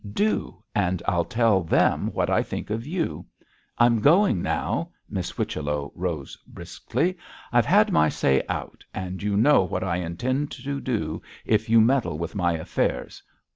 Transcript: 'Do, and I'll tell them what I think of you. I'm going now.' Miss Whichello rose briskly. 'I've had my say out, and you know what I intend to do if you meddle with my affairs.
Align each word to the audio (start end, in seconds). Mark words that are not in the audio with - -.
'Do, 0.13 0.57
and 0.73 1.03
I'll 1.07 1.25
tell 1.25 1.61
them 1.61 2.07
what 2.11 2.27
I 2.27 2.41
think 2.41 2.71
of 2.71 2.87
you. 2.87 3.27
I'm 3.77 3.99
going 4.01 4.41
now.' 4.41 4.89
Miss 5.07 5.29
Whichello 5.29 5.91
rose 5.93 6.35
briskly. 6.47 7.15
'I've 7.51 7.67
had 7.67 7.91
my 7.91 8.09
say 8.09 8.41
out, 8.49 8.83
and 8.95 9.21
you 9.21 9.37
know 9.37 9.61
what 9.61 9.83
I 9.83 9.97
intend 9.97 10.49
to 10.53 10.79
do 10.81 11.21
if 11.45 11.69
you 11.69 11.79
meddle 11.81 12.17
with 12.17 12.33
my 12.33 12.53
affairs. 12.53 13.21